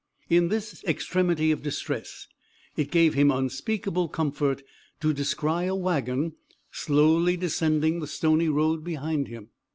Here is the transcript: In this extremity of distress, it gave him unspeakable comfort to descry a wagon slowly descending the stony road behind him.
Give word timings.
In 0.31 0.47
this 0.47 0.83
extremity 0.85 1.51
of 1.51 1.61
distress, 1.61 2.25
it 2.75 2.89
gave 2.89 3.13
him 3.13 3.29
unspeakable 3.29 4.07
comfort 4.09 4.63
to 4.99 5.13
descry 5.13 5.65
a 5.67 5.75
wagon 5.75 6.33
slowly 6.71 7.37
descending 7.37 7.99
the 7.99 8.07
stony 8.07 8.49
road 8.49 8.83
behind 8.83 9.27
him. 9.27 9.49